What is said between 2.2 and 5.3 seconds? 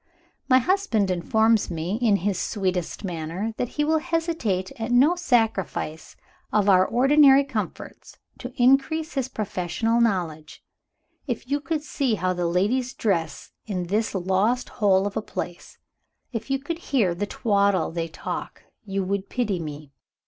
sweetest manner, that he will hesitate at no